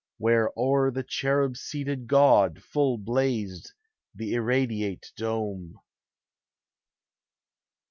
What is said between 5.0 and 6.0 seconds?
dome.